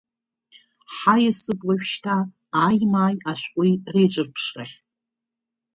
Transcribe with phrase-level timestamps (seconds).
[0.95, 2.15] Ҳаиасып уажәшьҭа
[2.67, 4.77] аимааи ашәҟәи реиҿырԥшрахь.